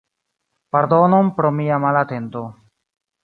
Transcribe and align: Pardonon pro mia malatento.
Pardonon 0.75 1.29
pro 1.37 1.51
mia 1.59 1.77
malatento. 1.85 2.43